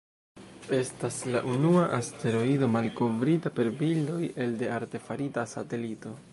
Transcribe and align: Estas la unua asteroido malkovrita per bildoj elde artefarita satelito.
Estas 0.77 1.17
la 1.35 1.41
unua 1.55 1.83
asteroido 1.97 2.71
malkovrita 2.77 3.53
per 3.61 3.71
bildoj 3.83 4.23
elde 4.47 4.75
artefarita 4.81 5.49
satelito. 5.57 6.21